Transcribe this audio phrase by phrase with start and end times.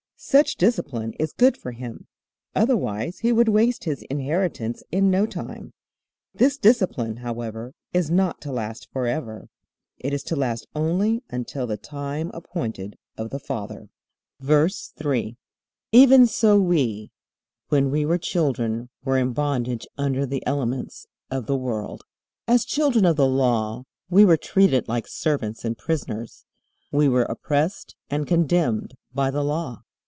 [0.23, 2.05] Such discipline is good for him,
[2.55, 5.73] otherwise he would waste his inheritance in no time.
[6.31, 9.47] This discipline, however, is not to last forever.
[9.97, 13.89] It is to last only until 'the time appointed of the father.'"
[14.39, 15.37] VERSE 3.
[15.91, 17.09] Even so we,
[17.69, 22.03] when we were children, were in bondage under the elements of the world.
[22.47, 26.45] As children of the Law we were treated like servants and prisoners.
[26.91, 29.81] We were oppressed and condemned by the Law.